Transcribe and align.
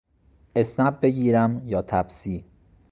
اسنپ 0.55 0.99
بگیرم 1.01 1.61
یا 1.67 1.81
تپسی؟ 1.81 2.45